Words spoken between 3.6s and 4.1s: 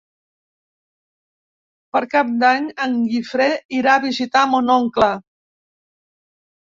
irà a